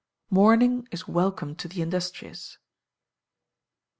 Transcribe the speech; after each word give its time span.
[MORNING 0.31 0.87
IS 0.89 1.07
WELCOME 1.07 1.53
TO 1.53 1.67
THE 1.67 1.83
INDUSTRIOUS. 1.83 2.57